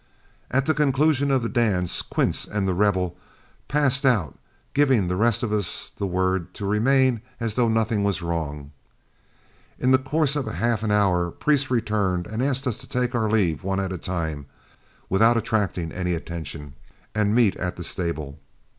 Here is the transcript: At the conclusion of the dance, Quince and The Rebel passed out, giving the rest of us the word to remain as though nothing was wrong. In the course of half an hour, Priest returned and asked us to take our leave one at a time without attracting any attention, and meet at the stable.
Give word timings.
At 0.49 0.65
the 0.65 0.73
conclusion 0.73 1.29
of 1.29 1.43
the 1.43 1.47
dance, 1.47 2.01
Quince 2.01 2.47
and 2.47 2.67
The 2.67 2.73
Rebel 2.73 3.15
passed 3.67 4.03
out, 4.03 4.35
giving 4.73 5.07
the 5.07 5.15
rest 5.15 5.43
of 5.43 5.53
us 5.53 5.91
the 5.95 6.07
word 6.07 6.55
to 6.55 6.65
remain 6.65 7.21
as 7.39 7.53
though 7.53 7.69
nothing 7.69 8.03
was 8.03 8.19
wrong. 8.19 8.71
In 9.77 9.91
the 9.91 9.99
course 9.99 10.35
of 10.35 10.47
half 10.47 10.81
an 10.81 10.89
hour, 10.91 11.29
Priest 11.29 11.69
returned 11.69 12.25
and 12.25 12.41
asked 12.41 12.65
us 12.65 12.79
to 12.79 12.89
take 12.89 13.13
our 13.13 13.29
leave 13.29 13.63
one 13.63 13.79
at 13.79 13.93
a 13.93 13.97
time 13.99 14.47
without 15.07 15.37
attracting 15.37 15.91
any 15.91 16.15
attention, 16.15 16.73
and 17.13 17.35
meet 17.35 17.55
at 17.57 17.75
the 17.75 17.83
stable. 17.83 18.39